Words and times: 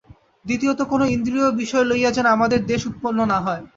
দ্বিতীয়ত 0.45 0.79
কোন 0.83 1.01
ইন্দ্রিয়-বিষয় 1.09 1.85
লইয়া 1.85 2.11
যেন 2.11 2.27
আমাদের 2.31 2.59
দ্বেষ 2.65 2.81
উৎপন্ন 2.87 3.19
না 3.25 3.37
হয়। 3.39 3.63